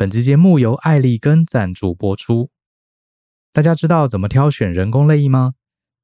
[0.00, 2.48] 本期节目由艾利根赞助播出。
[3.52, 5.52] 大家知道怎么挑选人工泪液吗？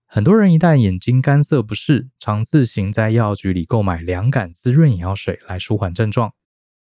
[0.06, 6.34] 很多人一旦眼睛干涩不适，常自行在药局里购买凉感滋润眼药水来舒缓症状。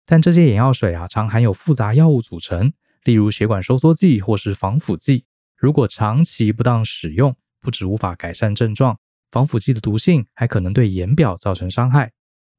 [0.07, 2.73] 但这些眼药水啊，常含有复杂药物组成，
[3.03, 5.25] 例如血管收缩剂或是防腐剂。
[5.55, 8.97] 如果长期不当使用，不止无法改善症状，
[9.29, 12.13] 防腐剂的毒性还可能对眼表造成伤害。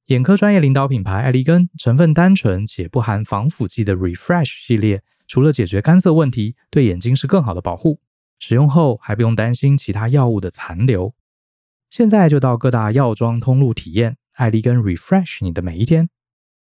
[0.07, 7.99] 眼科专业领导品牌艾利根，成分单纯且不含防腐剂的 Refresh 系列，除了解决干涩问题，对眼睛是更好的保护。
[8.39, 11.13] 使用后还不用担心其他药物的残留。
[11.91, 16.09] 现在就到各大药妆通路体验艾利根 Refresh 你的每一天。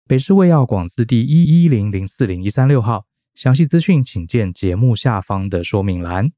[0.06, 6.34] 北市卫药广字第一一零零四零一三六号，详细资讯请见节目下方的说明栏。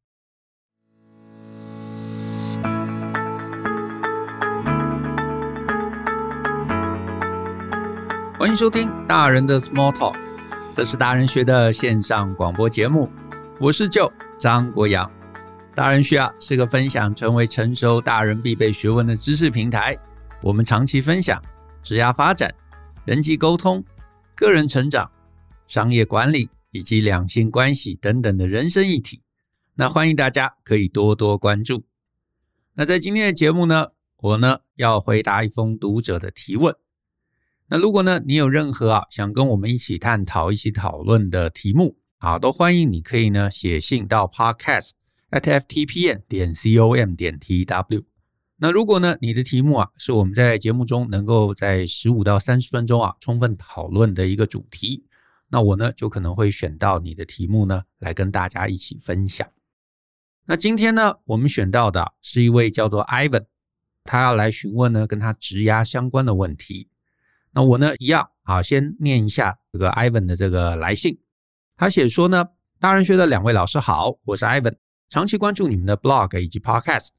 [8.43, 10.17] 欢迎收听大人的 Small Talk，
[10.75, 13.09] 这是大人学的线上广播节目，
[13.57, 15.09] 我是叫张国阳。
[15.73, 19.97] 大人学啊是个分享成为成熟大人必备学问的知识平台，
[20.41, 21.41] 我们长期分享
[21.81, 22.53] 职业发展。
[23.05, 23.81] 人际沟通、
[24.35, 25.09] 个人成长、
[25.65, 29.21] 商业管理以及两性关系等等的人生议题，
[29.75, 31.85] 那欢迎大家可以多多关注。
[32.73, 36.75] 那在今天的节目呢，我呢要回答一封读者的提问。
[37.69, 44.91] 那如果呢你有任何啊想跟我们一起探讨、一起讨论的题目啊，都欢迎你可以呢写信到 podcast
[45.31, 48.03] at ftpn 点 com 点 tw。
[48.57, 55.03] 那如果呢，你的题目啊是我们在节目中能够在十五到三十分钟啊充分讨论的一个主题，
[55.49, 59.45] 那我呢就可能会选到你的题目呢来跟大家一起分享。
[60.45, 63.45] 那今天呢，我们选到的是一位叫做 Ivan，
[64.03, 66.89] 他要来询问呢跟他职涯相关的问题。
[67.55, 71.19] 那我呢一样啊，先念一下这个 Ivan 的这个来信。
[71.77, 72.45] 他写说呢，
[72.79, 74.75] 大人学的两位老师好，我是 Ivan，
[75.07, 77.09] 长期关注你们的 blog 以及 podcast。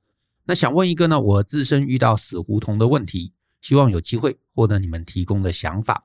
[0.47, 6.05] 那想问一个呢，我自身遇到死胡同的问题，希望有机会获得你们提供的想法。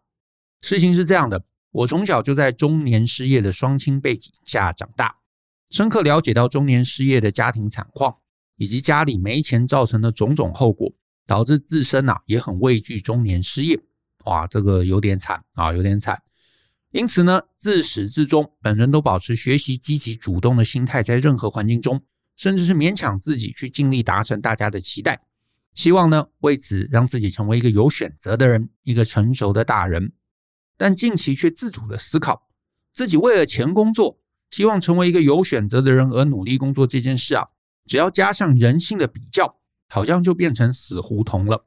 [0.61, 5.15] 事情是这样的，我从小就在中年失业的双亲背景下长大，
[5.71, 8.17] 深刻了解到中年失业的家庭惨况，
[8.57, 10.93] 以及家里没钱造成的种种后果，
[11.25, 13.79] 导致自身呐、啊、也很畏惧中年失业。
[14.29, 16.21] 哇，这个有点惨啊，有点惨。
[16.91, 22.03] 因此呢，自始至终，本人都保持学习积极主动的心态，在任何环境中。
[22.35, 25.19] 甚至是勉强自己去尽力达成大家的期待，
[25.73, 30.13] 希望呢为此让自己成为一个有选择的人，一个成熟的大人。
[30.77, 32.47] 但近期却自主的思考，
[32.93, 37.47] 自己为了钱工作，希望成为一个有选择的人而努力工作这件事啊，
[37.85, 39.59] 只要加上人性的比较，
[39.89, 41.65] 好像就变成死胡同了。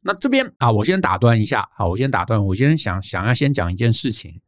[0.00, 4.40] 那这边啊，我先打断一下，好，我先打断，我先想想要先讲一件事情，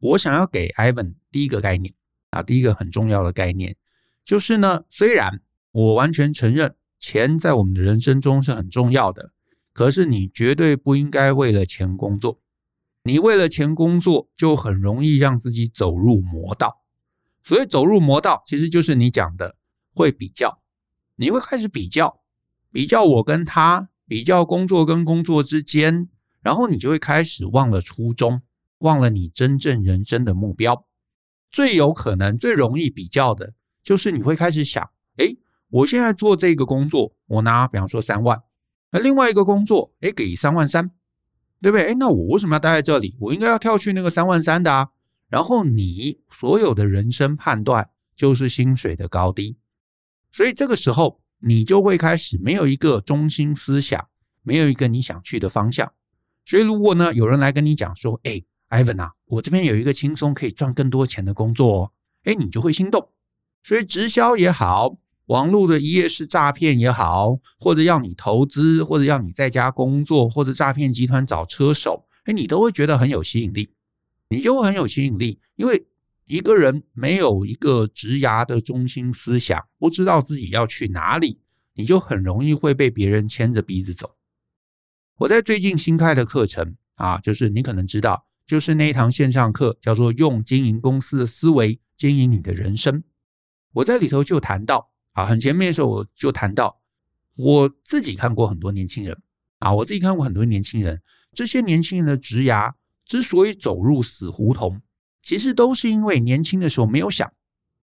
[0.00, 1.94] 我想要给 Ivan 第一个概念
[2.30, 3.76] 啊，第一个很重要的概念。
[4.22, 5.40] 就是呢，虽然
[5.72, 9.32] 我完全承认钱在我们的人生中是很重要的，
[9.72, 12.40] 可是你绝对不应该为了钱工作。
[13.02, 16.82] 你为了钱工作，就很容易让自己走入魔道。
[17.42, 19.56] 所以走入魔道，其实就是你讲的
[19.94, 20.60] 会比较，
[21.16, 22.20] 你会开始比较，
[22.70, 26.08] 比较我跟他，比较工作跟工作之间，
[26.42, 28.42] 然后你就会开始忘了初衷，
[28.78, 30.84] 忘了你真正人生的目标。
[31.48, 33.54] 最有可能、最容易比较的。
[33.84, 35.38] 就是你会开始想，诶，
[35.68, 38.42] 我现在做这个工作，我拿比方说三万，
[38.90, 40.90] 那另外一个工作，诶，给三万三，
[41.62, 41.86] 对不对？
[41.86, 43.16] 诶，那我为什么要待在这里？
[43.20, 44.88] 我应该要跳去那个三万三的啊。
[45.28, 49.56] 然后你所有的人生判断就是薪水的高低，
[50.32, 54.08] 所以这个时候你就会开始没有一个中心思想，
[54.42, 55.92] 没有一个你想去的方向。
[56.44, 61.92] 所以如果呢，有人来跟你讲说，诶，Ivan 啊，我这边有一个轻松可以赚更多钱的工作哦，
[62.24, 63.10] 诶，你就会心动。
[63.62, 64.96] 所以直销也好，
[65.26, 73.70] 网络的一页式诈骗也好，或者要你投资，或者要你在家工作，或者诈骗集团找车手，哎，你都会觉得很有吸引力，
[74.28, 75.38] 你就会很有吸引力。
[75.56, 75.86] 因为
[76.30, 81.40] 一个人没有一个职涯的中心思想，不知道自己要去哪里，
[81.74, 84.14] 你就很容易会被别人牵着鼻子走。
[85.16, 93.02] 我在最近新开的课程啊，就是你可能知道，就是那一堂线上课，叫做“用经营公司的思维经营你的人生”。
[93.74, 96.80] 我在里头就谈到啊，很前面的时候我就谈到，
[97.34, 99.20] 我自己看过很多年轻人
[99.58, 102.74] 啊，我自己看过很多年轻人，这些年轻人的职涯
[103.04, 104.80] 之所以走入死胡同，
[105.22, 107.32] 其实都是因为年轻的时候没有想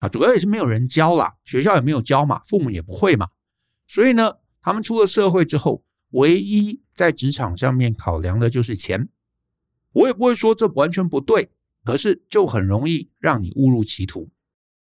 [0.00, 3.28] 啊，主要也是没有人教啦，学校也没有教嘛，父母也不会嘛，
[3.86, 9.08] 所以呢，他们出了社会之后，唯一在职场上面考量的就是钱。
[9.92, 11.50] 我也不会说这完全不对
[11.84, 14.30] 可是就很容易让你误入歧途。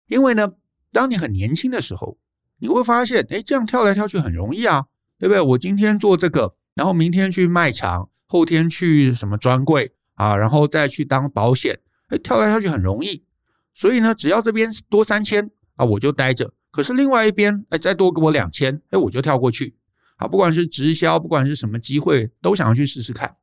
[0.06, 0.52] 因为呢，
[0.92, 2.18] 当你很年轻的时候，
[2.58, 4.86] 你会发现，哎，这样跳来跳去很容易啊，
[5.18, 5.40] 对不对？
[5.40, 13.24] 我今天做这个，然后明天去卖场，后天去什么专柜啊，然后再去当保险，哎，跳来跳去很容易。
[13.72, 16.52] 所以呢，只要这边多三千啊，我就待着。
[16.70, 19.76] 可是另外一边，哎，再多给我两千，哎，我就跳过去。
[20.16, 23.36] 啊，不管是直销，不管是什么机会，都想要去试试看。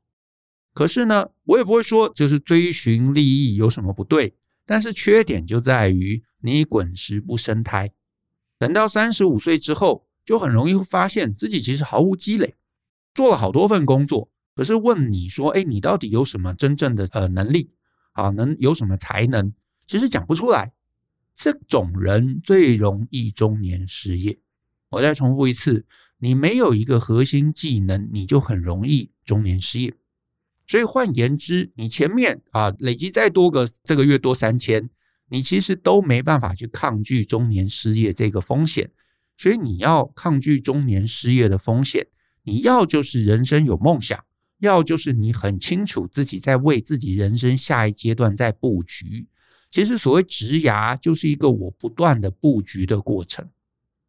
[0.74, 4.36] 可是呢，我也不会说就是追寻利益有什么不对，
[4.66, 7.92] 但是缺点就在于你滚石不生苔。
[8.60, 12.56] 等到三十五岁之后，就很容易发现自己其实毫无积累，
[13.16, 17.72] 做了好多份工作，可是问你说，哎，你到底有什么真正的呃能力
[18.18, 18.30] 啊？
[18.31, 19.54] 能有什么才能？
[19.86, 20.74] 其实讲不出来。
[21.34, 24.40] 这种人最容易中年失业。
[24.90, 25.86] 我再重复一次。
[26.19, 29.94] 你没有一个核心技能，你就很容易中年失业。
[30.66, 34.90] 所以换言之，你前面啊累积再多个这个月多三千，
[35.30, 38.90] 你其实都没办法去抗拒中年失业这个风险。
[39.38, 42.08] 所以你要抗拒中年失业的风险，
[42.42, 44.25] 你要就是人生有梦想，
[44.59, 49.27] 要就是你很清楚自己在为自己人生下一阶段在布局。
[49.69, 53.50] 其实所谓职涯，就是一个我不断的布局的过程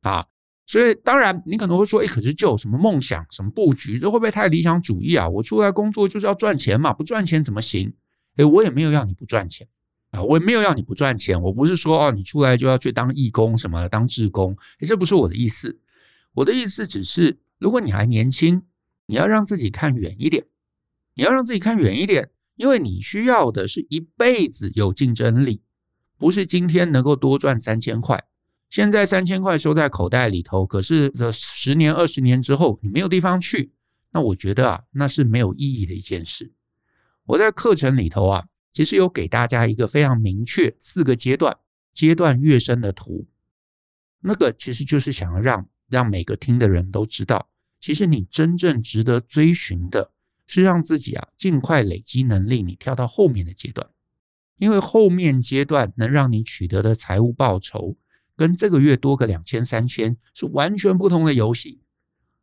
[0.02, 0.24] 啊。
[0.66, 5.26] 所以，当然，你可能会说，哎，可是就有什么梦想、什么布局，这会不会太理想主义啊？
[5.26, 7.90] 我出来工作就是要赚钱嘛，不赚钱怎么行？
[8.36, 9.66] 哎，我也没有要你不赚钱
[10.10, 11.40] 啊，我也没有要你不赚钱。
[11.40, 15.80] 我不是说哦，你出来就要去当义工什么，当志工，哎，这不是我的意思。
[16.34, 18.62] 我的意思只是，如果你还年轻，
[19.08, 20.44] 你要让自己看远一点，
[21.14, 25.62] 你要让自己看远一点，因为你需要的是一辈子有竞争力，
[26.18, 28.22] 不是今天能够多赚三千块。
[28.68, 33.72] 现在三千块收在口袋里头，可是这十年、二十年之后，你没有地方去，
[34.12, 36.52] 那我觉得啊，那是没有意义的一件事。
[37.24, 41.56] 我在课程里头啊，其实有给大家一个非常明确四个阶段、
[41.94, 43.26] 阶段跃升的图，
[44.20, 47.48] 那个其实就是想要让让每个听的人都知道，
[47.80, 50.10] 其实你真正值得追寻的
[50.46, 53.88] 是让自己啊尽快累积能力，你跳到后面的阶段，
[54.56, 57.96] 因为后面阶段能让你取得的财务报酬。
[58.36, 61.80] 跟这个月多个两千三千是完全不同的游戏。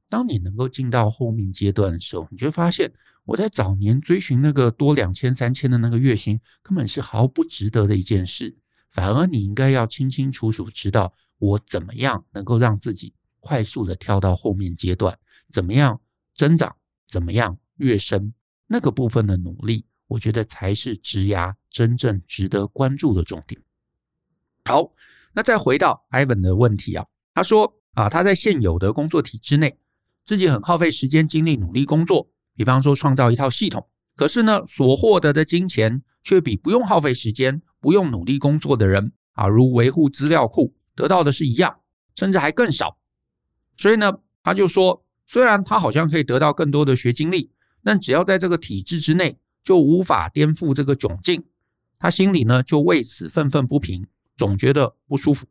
[0.10, 2.92] 当你能够进到后面阶段的时候，你就会发现，
[3.24, 8.58] 我在早年追寻那个多两千三千的那个月薪，根本是毫不值得的一件事。
[8.92, 15.18] 反而你应该要清清楚楚知道，我怎么样能够让自己快速的跳到后面阶段，
[15.50, 16.02] 怎么样
[16.36, 16.76] 增长，
[17.08, 18.34] 怎么样跃升，
[18.68, 23.62] 那个部分的努力，我觉得才是职涯真正值得关注的重点。
[24.66, 24.94] 好。
[25.38, 29.78] 那再回到 Ivan 的问题啊，他说啊，他在现有的工作体制内，
[30.24, 41.82] 自己很耗费时间精力努力工作，比方说创造一套系统，可是呢，所获得的金钱却比不用耗费时间、不用努力工作的人啊，如维护资料库得到的是一样，
[42.16, 42.98] 甚至还更少。
[43.76, 47.52] 所以呢，他就说，虽然他好像可以得到更多的学经历，
[47.84, 51.44] 但只要在这个体制之内，就无法颠覆这个窘境，
[51.98, 54.08] 他心里呢就为此愤愤不平。
[54.38, 55.48] 总觉得不舒服。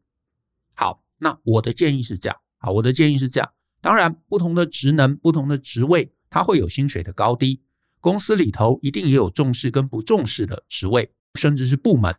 [0.74, 2.38] 好，那我的建议是这样。
[2.58, 3.50] 啊，我的建议是这样。
[3.80, 7.62] 当然，不同的职能、不同的职位，它会有薪水的高低。
[7.98, 12.14] 公司里头一定也有重视跟不重视的职位，甚至是部门。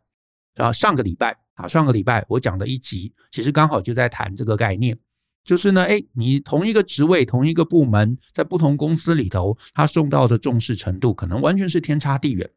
[0.56, 4.97] 啊，上个礼拜啊，上个礼拜我讲的一集，其实刚好就在谈这个概念，
[5.45, 12.49] 就是呢，诶，你同一个职位、同一个部门，在不同公司里头，他受到的重视程度，可能完全是天差地远。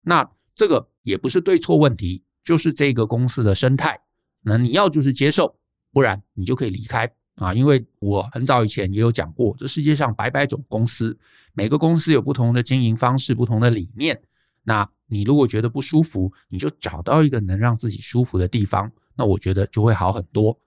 [0.00, 2.24] 那这个也不是对错问题。
[2.44, 4.00] 就是这个公司的生态，
[4.42, 5.54] 那你要就是接受，
[5.92, 7.54] 不然你就可以离开啊。
[7.54, 11.16] 因为我很早以前也有讲过，这世界上百百种公司，
[11.52, 14.20] 每个公司有不同的经营方式、不同的理念。
[14.64, 20.58] 那你如果觉得不舒服，你就找到一个能让自己舒服的地方，那我觉得就会好很多。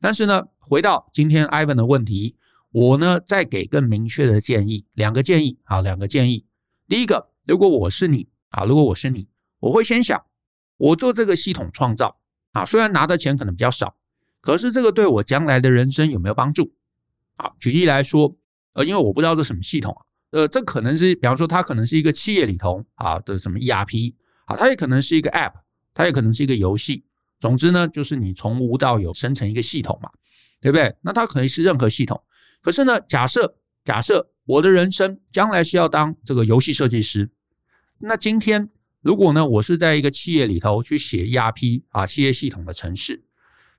[0.00, 2.36] 但是呢，回到今天 Ivan 的问题，
[2.70, 6.46] 我呢再给更明确的建议，两个建议啊，两个建议。
[6.88, 9.28] 第一个，如果我是你啊，如果我是你，
[9.60, 10.22] 我会先想。
[10.76, 12.18] 我做这个系统创造
[12.52, 13.94] 啊，虽然拿的钱可能比较少，
[14.40, 16.72] 可是这个对我将来的人生有没有帮助？
[17.36, 18.36] 啊，举例来说，
[18.72, 24.14] 呃，因为我不知道这什么系统啊，呃，这可能是，比方说它可能是一个企业里头啊的什么 ERP，
[24.46, 25.52] 啊，它也可能是一个 App，
[25.92, 27.04] 它也可能是一个游戏。
[27.38, 30.10] 总之呢，就是你从无到有生成一个系统嘛，
[30.64, 30.96] 对不对？
[31.02, 32.22] 那它可能是任何系统。
[32.62, 37.30] 可是呢，假设假设我的人生将来是要当这个游戏设计师，
[37.98, 38.70] 那今天。
[39.02, 43.22] 如果呢，我是在一个企业里头去写 ERP 啊，企业系统的程式，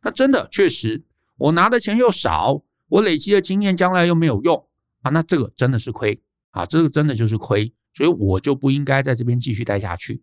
[0.04, 1.04] 那真的确实，
[1.38, 4.68] 我拿的钱又少，我累积的经验将来又没有用
[5.02, 10.22] 啊，那这个真的是亏啊，这个真的就是亏，所以我就不应该在这边继续待下去。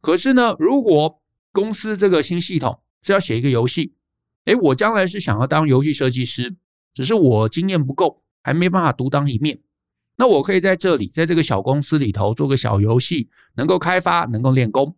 [0.00, 1.20] 可是呢，如果
[1.50, 3.94] 公司这个新系统是要写一个游戏，
[4.46, 6.56] 诶，我将来是想要当游戏设计师，
[6.94, 9.60] 只是我经验不够，还没办法独当一面。
[10.16, 14.96] 那我可以在这里，在这个小公司里头做个小游戏，能够开发，能够练功。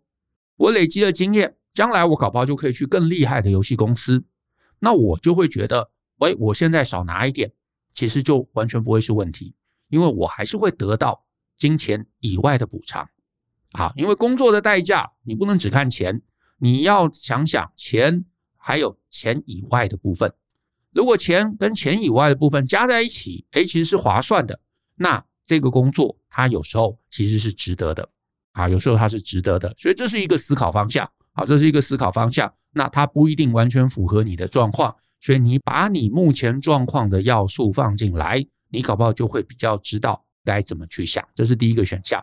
[0.56, 4.24] 我累积了经验，将来我搞不好就可以去更厉害的游戏公司。
[4.80, 7.52] 那我就会觉得，喂，我现在少拿一点，
[7.92, 9.54] 其实就完全不会是问题，
[9.88, 11.24] 因为我还是会得到
[11.56, 13.08] 金钱以外的补偿。
[13.72, 16.20] 啊，因为工作的代价，你不能只看钱，
[16.58, 18.24] 你要想想钱
[18.62, 20.32] 还有钱以外的部分。
[20.92, 24.60] 如果钱跟钱以外的部分加在一起，诶，其实是划算的。
[24.96, 28.08] 那这个工作它有时候其实是值得的，
[28.52, 29.74] 啊，有时候它是值得的。
[29.76, 32.52] 所以这是一个思考方向，好，这是一个思考方向。
[32.72, 41.26] 那它不一定完全符合你的状况，所以你把你目前状况的要素放进来，你搞不好就会比较知道该怎么去想。
[41.34, 42.22] 这是第一个选项。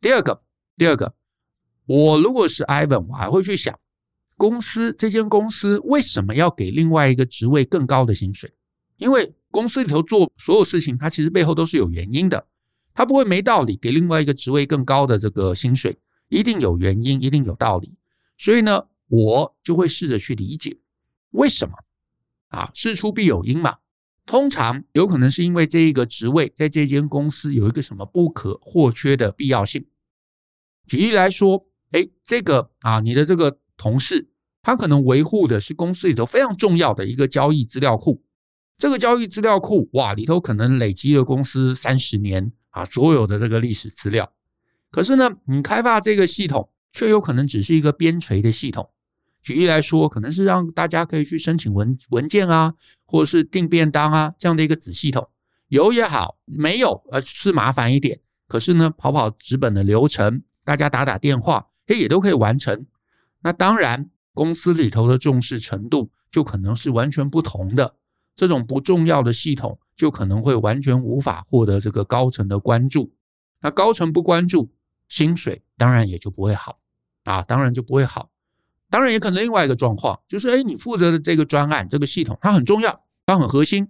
[0.00, 0.42] 第二个。
[0.78, 1.14] 第二个，
[1.86, 3.74] 我如果是 Ivan，我还会去想，
[4.36, 8.52] 公司这间公司为什么要给另外一个职位更高的薪水？
[8.98, 12.46] 因为公司里头做所有事情，它其实背后都是有原因的，
[12.94, 17.94] 它不会没道理给另外一个职位更高的这个薪水，一定有原因，一定有道理。
[18.36, 20.78] 所以呢，我就会试着去理解
[21.30, 21.74] 为什么
[22.48, 23.76] 啊，事出必有因嘛。
[24.26, 29.86] 通常有可能是因为这一个职位在这间公司有一个什么不可或缺的必要性。
[30.86, 34.28] 举例来说，哎，这个啊，你的这个同事，
[34.62, 38.22] 他可能维护的是公司里头非常重要的一个交易资料库。
[38.78, 44.32] 这个交易资料库，哇，里头可能累积了公司三十年啊所有的这个历史资料。
[44.90, 48.90] 可是呢，你开发这个系统，却有可能只是一个边陲的系统。
[49.42, 55.28] 举例来说，可能是让大家可以去申请文文件啊，或者是订便当啊这样的一个子系统。
[55.68, 58.20] 有也好，没有呃是麻烦一点。
[58.48, 60.42] 可是呢，跑跑纸本的流程。
[60.64, 62.86] 大家打打电话，诶，也都可以完成。
[63.46, 67.94] 那当然，公司里头的重视程度就可能是完全不同的。
[68.34, 73.12] 这种不重要的系统，就可能会完全无法获得这个高层的关注。
[73.60, 74.72] 那高层不关注，
[75.08, 76.80] 薪水当然也就不会好
[77.22, 78.30] 啊，当然就不会好。
[78.90, 83.86] 当然也可能另外一个状况，就是诶，你负责的这个专案，这个系统它很重要，它很核心。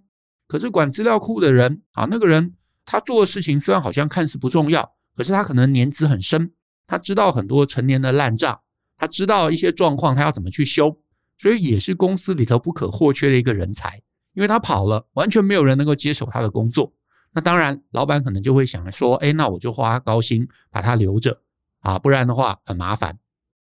[0.46, 6.52] 可是管资料库的人啊，那个人他做的事情虽然好像看似不重要，可是他可能年资很深。
[6.86, 8.60] 他知道很多陈年的烂账，
[8.96, 10.98] 他知道一些状况，他要怎么去修，
[11.36, 14.02] 所以也是公司里头不可或缺的一个人才。
[14.32, 16.92] 因为他跑了，完全没有人能够接手他的工作。
[17.32, 21.40] 那当然，老板可能就会想说：“哎，那我就花高薪把他留着
[21.80, 23.18] 啊，不然的话很麻烦。”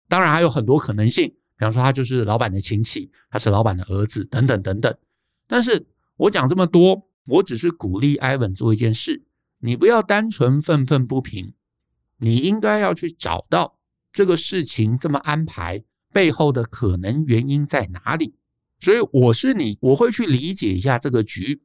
[0.09, 4.93] 当然还有很多可能性，比方说他就是老板的亲戚，他是老板的儿子，等等等等。
[5.47, 9.25] 但是我讲这么多，我只是鼓励 Ivan 做一件事，
[9.61, 11.55] 你不要单纯愤愤不平。
[12.19, 13.78] 你应该要去找到
[14.13, 18.35] 这个事情这么安排背后的可能原因在哪里。
[18.81, 21.63] 所以我是你，我会去理解一下这个局。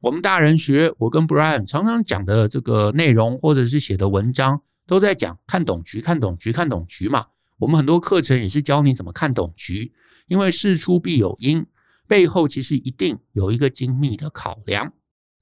[0.00, 7.26] 我们大人学，我跟 Brian 常常讲的这个内容，或者是写的文章，都在讲看懂局，看懂局，看懂局嘛。
[7.58, 9.92] 我们很多课程也是教你怎么看懂局，
[10.26, 11.64] 因为事出必有因，
[12.06, 14.92] 背后其实一定有一个精密的考量。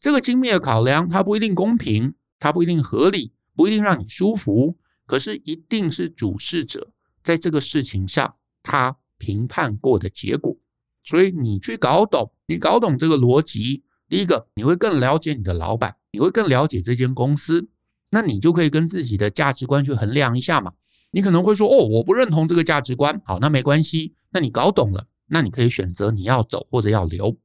[0.00, 3.32] 这个精密的考量，它不一定公平，它不一定合理。
[3.54, 4.78] 不一定让你舒服，
[5.12, 6.90] 可是一定是主事者
[7.22, 10.56] 在这个事情上他评判过的结果。
[11.04, 17.68] 所以你去搞懂，你搞懂这个逻辑，第一个你会更了解你的老板，你会更了解这间公司，
[18.08, 20.72] 那你就可以跟自己的价值观去衡量一下嘛。
[21.10, 27.36] 你可能会说，哦，我不认同这个价值观，好，那没关系，那你搞懂了，那你可以选择你要走或者要留。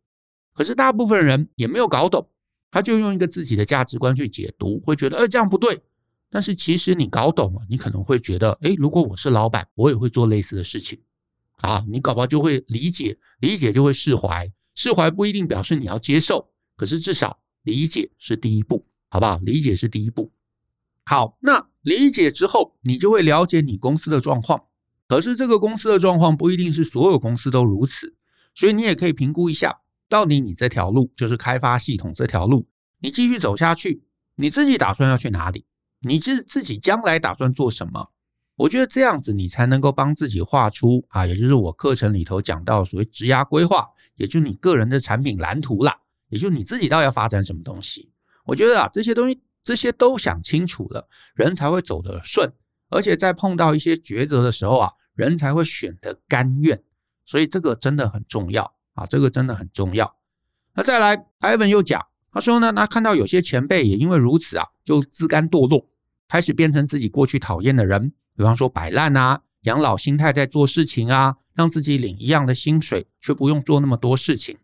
[0.54, 2.30] 可是大部分人也没有搞懂，
[2.72, 5.82] 他就用一个自己的价值观去解读，会觉得，哎，这样不对。
[6.30, 11.00] 但是其实你搞懂了，你可能会觉得，诶，如果我是老板，我也会做类似的事情，
[11.62, 19.38] 啊，你搞不好就会理解，理解就会释怀，释怀不一定表示你要接受，可是至少理解是第一步，好不好？
[19.40, 20.32] 理解是第一步。
[21.06, 24.66] 好，那理解之后，你就会了解你公司的状况，
[25.08, 28.16] 可是这个公司的状况不一定是所有公司都如此，
[28.54, 29.80] 所以你也可以评估一下，
[30.10, 32.68] 到底你这条路，就是开发系统这条路，
[33.00, 34.04] 你继续走下去，
[34.36, 35.64] 你自己打算要去哪里？
[36.08, 38.10] 你自自己将来打算做什么？
[38.56, 45.96] 我觉得这样子你才能够帮自己画出啊，也就是我课程里头讲到所谓职涯规划，也就你个人的产品蓝图啦，
[46.30, 48.12] 也就你自己到底要发展什么东西。
[48.46, 52.52] 我觉得啊，这些东西这些都想清楚了，人才会走得顺，
[52.90, 56.82] 而且在碰到一些抉择的时候啊，人才会选得甘愿。
[57.26, 60.16] 所以这个真的很重要啊，这个真的很重要。
[60.74, 62.08] 那再来，Ivan 又讲。
[62.32, 65.88] 他说呢，他看到有些前辈也因为如此啊，就自甘堕落，
[66.28, 74.58] 开始变成自己过去讨厌的人，比方说摆烂啊，养老心态在做事情啊，让自己领一样的薪水，却不用做那么多事情。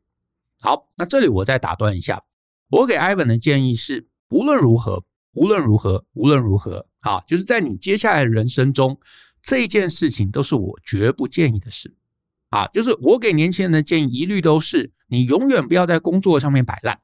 [0.61, 2.23] 好，那这里我再打断一下，
[2.69, 5.03] 我给 Ivan 的建议是，无论如何，
[5.33, 8.99] 无论如何，无论如何，啊，就是在你接下来的人生中，
[9.41, 11.93] 这件事情都是我绝不建议的事，
[12.49, 17.01] 啊，就是我给年轻人的建议一律都是，你永远不要在工作上面摆烂，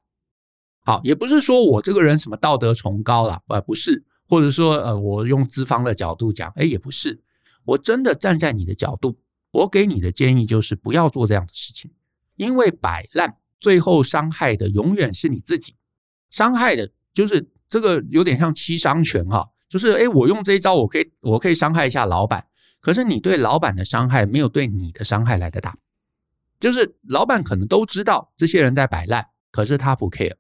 [0.86, 7.20] 好，也不是说我这个人什么道德崇高了，呃，不是，或者说呃，我用资方的角度讲，哎，也不是，
[7.66, 9.20] 我真的站在你的角度，
[9.52, 11.92] 我给你的建议就是不要做这样的事情，
[12.38, 13.36] 因为摆烂。
[13.62, 15.76] 最后伤害的永远是你自己，
[16.30, 22.48] 伤害的就是这个有点像七伤拳哈，就是诶，我用这一招，我可以我可以伤害一下老板，
[22.80, 25.76] 可是你对老板的伤害没有对你的伤害来得大，
[26.58, 30.38] 就是老板可能都知道这些人在摆烂，可是他不 care，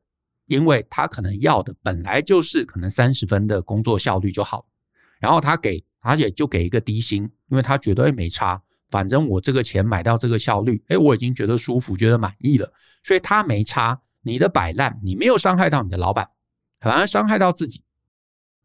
[0.49, 4.65] 因为他可能要的本来就是可能三十分的工作效率就好，
[5.19, 8.61] 然后他给而且就给一个低薪，因为他觉得诶没差。
[8.89, 14.01] 反正我这个钱买到这个效率，哎，我已经觉得舒服，觉得满意了，所以他没差。
[14.21, 16.27] 你的摆烂，你没有伤害到你的老板，
[16.81, 17.81] 反而伤害到自己。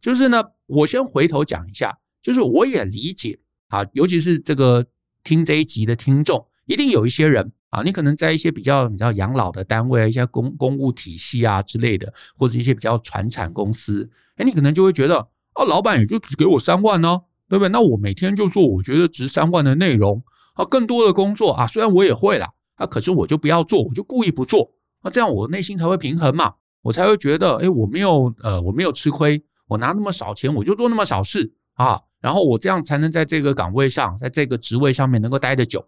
[0.00, 3.38] 就是呢，我先回头讲一下，就是我也理解
[3.68, 4.84] 啊，尤其是这个
[5.22, 15.16] 听这一集的听众，一定有一些人啊，你可能在一些比较你知道养老的单位啊，一些公公务体系啊之类的，或者一些比较传产公司，哎，你可能就会觉得，
[15.54, 17.22] 哦，老板也就只给我三万呢。
[17.46, 17.68] 对不对？
[17.68, 35.86] 那我每天就做我觉得值三万的内容啊，更多的工作啊，虽然我也会啦，啊，可是我就不要做，我就故意不做，那这样我内心才会平衡嘛，我才会觉得，哎，我没有呃，我没有吃亏，我拿那么少钱，我就做那么少事啊，然后我这样才能在这个岗位上，在这个职位上面能够待得久。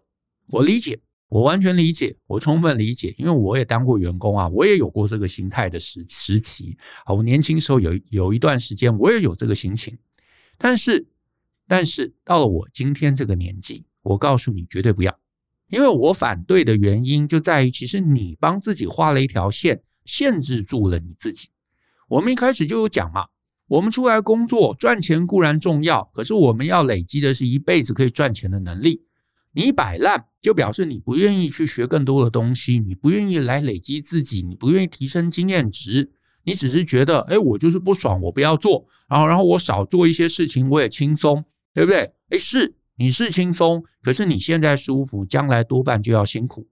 [0.51, 9.97] 我理解，我完全理解，我充分理解，因为我也当过员工啊，我也有过这个心态的时时期啊，我年轻时候有有一段时间我也有这个心情，
[10.57, 11.07] 但是。
[11.69, 15.19] 但是到了我今天这个年纪，我告诉你绝对不要，
[15.67, 21.49] 因为我反对的原因就在于，其实你帮自己画了一条线，限制住了你自己。
[22.07, 23.25] 我们一开始就有讲嘛，
[23.67, 29.03] 我们出来工作赚钱固然重要，可是我们要累积的是一辈子可以赚钱的能力。
[29.65, 36.11] 你摆烂，就表示你不愿意去学更多的东西，你不愿意来累积自己，你不愿意提升经验值，
[36.43, 41.43] 你只是觉得，哎，我就是不爽，我不要做，然后然后我少做一些事情，我也轻松。
[41.73, 42.11] 对不对？
[42.29, 46.67] 诶，是，你是轻松，可是你现在舒服，将来多半就要辛苦。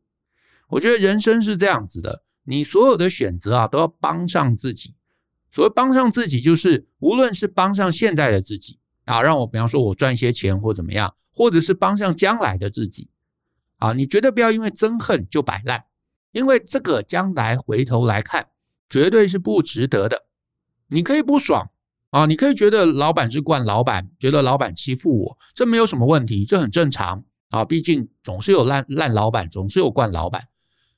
[0.70, 4.96] 我觉得人生是这样子的，你所有的选择啊，都要帮上自己。
[5.52, 13.10] 所谓帮上自己，就是无论是帮上现在的自己啊，让我比方说我赚一些钱或怎么样，或者是帮上将来的自己
[13.78, 15.86] 啊，你绝对不要因为憎恨就摆烂，
[16.32, 18.48] 因为这个将来回头来看，
[18.90, 20.26] 绝对是不值得的。
[20.88, 21.70] 你可以不爽。
[22.12, 27.66] 啊，你可以觉得老板是惯老板，觉得老板欺负我，这没有什么问题，这很正常啊。
[27.66, 30.48] 毕竟总是有烂烂老板，总是有惯老板。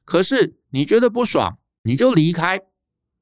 [0.06, 2.62] 可是你觉得不爽，你就离开，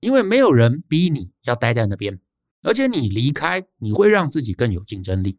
[0.01, 2.19] 因为没有人逼你要待在那边，
[2.65, 5.37] 而且你离开，你会让自己更有竞争力。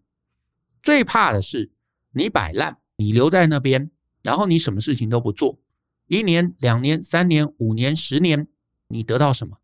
[0.80, 1.72] 最怕的是
[2.12, 3.90] 你摆烂，你留在那边，
[4.22, 5.58] 然后你什么事情都不做，
[6.06, 8.46] 一年、两年、三年、五年、十年，
[8.86, 9.58] 你得到什么？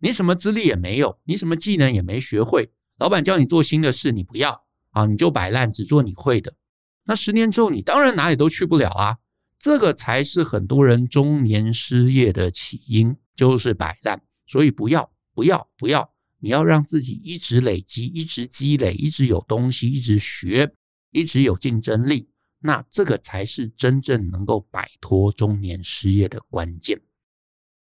[0.00, 6.54] 你什么资历也没有，你什么技能也没学会，老板叫你做新的事，你不要啊，你就摆烂，只做你会的。
[7.04, 9.18] 那十年之后，你当然哪里都去不了啊。
[9.56, 14.20] 这个才是很多人中年失业的起因，就是摆烂。
[14.46, 16.12] 所以不要，不要，不要，
[16.44, 20.70] 你要让自己一直累积，一直积累，一直有东西，一直学，
[21.10, 22.28] 一直有竞争力。
[22.60, 27.00] 那这个才是真正能够摆脱中年失业的关键。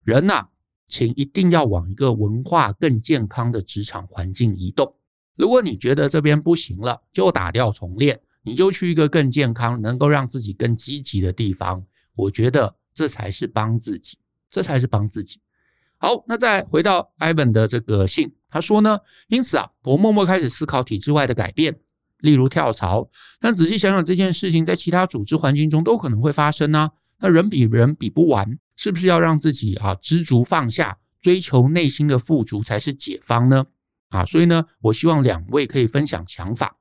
[0.04, 0.50] 人呐。
[0.89, 4.94] 请一定要往一个文化更健康的职场环境移动。
[5.36, 11.84] 如果你觉得这边不行了，就打掉重练，你就去一个更健康、能够让自己更积极的地方。
[12.13, 14.20] 我觉得这才是帮自己，
[14.52, 15.39] 这才是帮自己。
[15.98, 21.80] 好，那再回到 Ivan 的这个信，他说呢，因此啊，我默默开始思考体制外的改变，
[22.20, 23.10] 例如跳槽。
[23.39, 26.92] 但仔细想想，这件事情在其他组织环境中都可能会发生呢、啊。
[27.20, 28.60] 那人比人比不完。
[28.76, 33.66] 是不是要让自己啊知足放下，追求内心的富足才是解方呢？
[34.10, 36.78] 啊，所以呢，我希望两位可以分享想法。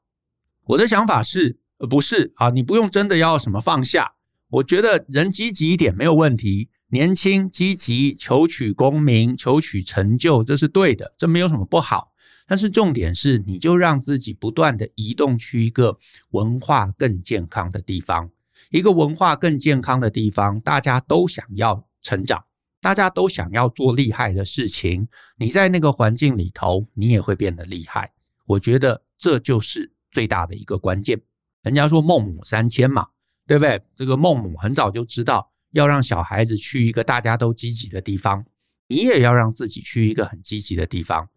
[0.65, 4.15] 我的想法是，呃，不是啊，你不用真的要什么放下。
[4.49, 12.13] 我觉得人积极一点没有问题，年轻积极求取功名、求取成就，这是对的，这没有什么不好。
[12.47, 15.99] 但是重点是，你就让自己不断的移动去一个
[16.33, 18.29] 文化更健康的地方。
[18.71, 22.45] 一个文化更健康的地方，大家都想要成长，
[22.83, 25.09] 大家都想要做厉害的事情。
[25.39, 28.13] 你在那个环境里头，你也会变得厉害。
[28.45, 31.19] 我觉得这就是最大的一个关键。
[31.63, 33.07] 人家说孟母三迁嘛，
[33.47, 33.81] 对不对？
[33.97, 38.47] 这个孟母很早就知道要让小孩子去一个大家都积极的地方，
[38.89, 41.29] 你也要让自己去一个很积极的地方。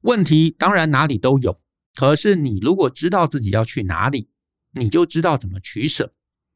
[0.00, 1.60] 问题当然哪里都有，
[1.94, 4.28] 可是你如果知道自己要去哪里，
[4.72, 6.12] 你就知道怎么取舍，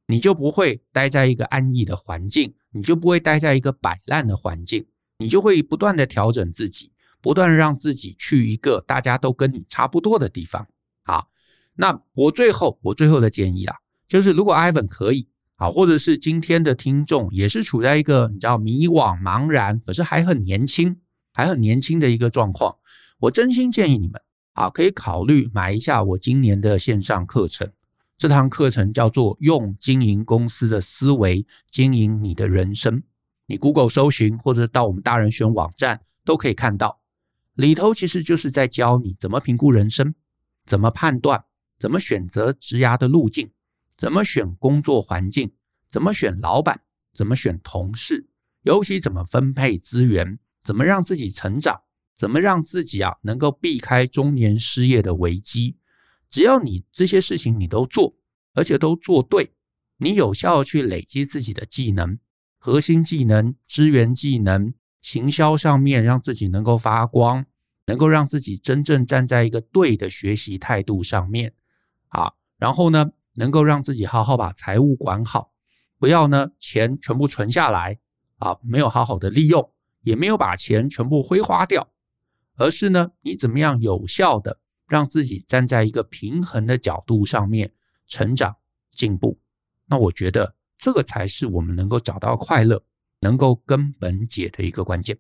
[0.07, 4.87] 你就不会待在一个安逸的环境，你就不会待在一个摆烂的环境，
[5.19, 6.93] 你就会不断的调整自己。
[7.23, 10.65] 不断让自己去一个大家都跟你差不多的地方。
[11.03, 11.29] 好，
[11.75, 13.75] 那我最后我最后的建议啊，
[14.07, 21.01] 就是如果 Ivan 可以啊，或者是今天的听众也是处在一个你知道迷惘茫然，可是还很年轻，
[21.33, 22.77] 还很年轻的一个状况，
[23.21, 24.21] 我真心建议你们
[24.53, 27.71] 啊，可以考虑买一下我今年的线上课程。
[28.19, 33.03] 这堂课程叫做“用经营公司的思维经营你的人生”，
[33.47, 37.01] 你 Google 搜寻或者到我们大人选网站都可以看到。
[37.55, 40.14] 里头其实就是在教你怎么评估人生，
[40.64, 41.45] 怎么判断，
[41.79, 43.51] 怎么选择职涯的路径，
[43.96, 45.52] 怎么选工作环境，
[45.88, 46.82] 怎么选老板，
[47.12, 48.28] 怎么选同事，
[48.62, 51.82] 尤其怎么分配资源，怎么让自己成长，
[52.16, 55.76] 怎么让自己啊能够避开中年失业的危机。
[56.28, 58.16] 只要你这些事情你都做，
[58.54, 59.52] 而且都做对，
[59.98, 62.18] 你有效地去累积自己的技能，
[62.59, 64.74] 核心技能、支援技能。
[65.00, 67.46] 行销上面让自己能够发光，
[67.87, 71.54] 能够让自己真正站在一个对的学习态度上面，
[72.09, 75.53] 啊，然后呢，能够让自己好好把财务管好，
[75.99, 77.99] 不要呢钱全部存下来，
[78.38, 79.72] 啊，没有好好的利用，
[80.03, 81.88] 也没有把钱全部挥花掉，
[82.57, 87.72] 而是呢，你怎么样有效的让自己站在一个平衡的角度上面
[88.07, 88.57] 成长
[88.90, 89.38] 进步，
[89.87, 92.83] 那我觉得这个才是我们能够找到快乐。
[93.20, 95.18] 能够根本解的一个关键，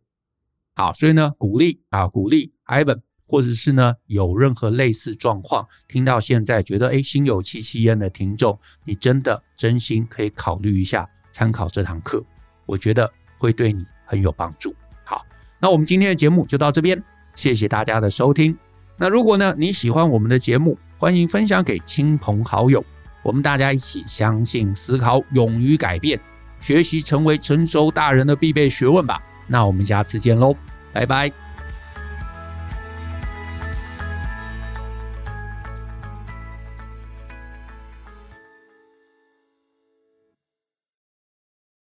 [0.74, 12.24] 好，所以呢，鼓励啊，鼓励 Ivan，或者是呢，有任何类似状况，听到现在觉得哎，心有戚戚焉的听众，你真的真心可以考虑一下参考这堂课，
[12.64, 14.74] 我觉得会对你很有帮助。
[15.04, 15.24] 好，
[15.58, 17.02] 那我们今天的节目就到这边，
[17.34, 18.56] 谢谢大家的收听。
[18.96, 22.84] 那如果呢，你喜欢我们的节目，欢迎分享给亲朋好友，
[23.22, 26.18] 我们大家一起相信、思考、勇于改变。
[26.58, 29.22] 学习成为成熟大人的必备学问吧。
[29.46, 30.56] 那我们下次见喽，
[30.92, 31.45] 拜拜。